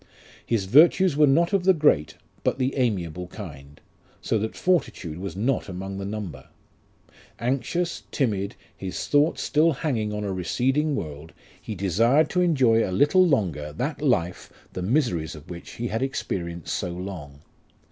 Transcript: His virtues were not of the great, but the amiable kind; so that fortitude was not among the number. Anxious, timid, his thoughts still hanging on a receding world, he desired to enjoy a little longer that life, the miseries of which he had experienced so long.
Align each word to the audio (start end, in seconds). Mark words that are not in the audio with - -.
His 0.43 0.65
virtues 0.65 1.15
were 1.15 1.27
not 1.27 1.53
of 1.53 1.63
the 1.63 1.75
great, 1.75 2.15
but 2.43 2.57
the 2.57 2.75
amiable 2.75 3.27
kind; 3.27 3.79
so 4.19 4.39
that 4.39 4.55
fortitude 4.55 5.19
was 5.19 5.35
not 5.35 5.69
among 5.69 5.99
the 5.99 6.05
number. 6.05 6.47
Anxious, 7.37 8.01
timid, 8.09 8.55
his 8.75 9.07
thoughts 9.07 9.43
still 9.43 9.73
hanging 9.73 10.11
on 10.11 10.23
a 10.23 10.33
receding 10.33 10.95
world, 10.95 11.33
he 11.61 11.75
desired 11.75 12.31
to 12.31 12.41
enjoy 12.41 12.83
a 12.83 12.89
little 12.89 13.23
longer 13.23 13.73
that 13.73 14.01
life, 14.01 14.51
the 14.73 14.81
miseries 14.81 15.35
of 15.35 15.51
which 15.51 15.73
he 15.73 15.89
had 15.89 16.01
experienced 16.01 16.73
so 16.73 16.89
long. 16.89 17.43